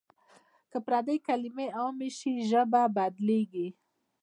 [0.71, 3.67] که پردۍ کلمې عامې شي ژبه بدلېږي.